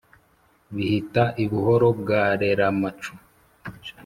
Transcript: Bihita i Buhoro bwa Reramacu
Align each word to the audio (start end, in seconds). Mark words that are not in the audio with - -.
Bihita 0.75 1.23
i 1.43 1.45
Buhoro 1.51 1.87
bwa 1.99 2.23
Reramacu 2.41 3.11